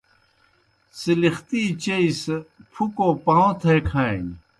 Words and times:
څِلِختی 0.99 1.63
چیئی 1.83 2.09
سہ 2.21 2.35
پُھکو 2.71 3.07
پاؤں 3.23 3.53
تھے 3.61 3.75
کھانیْ۔ 3.87 4.33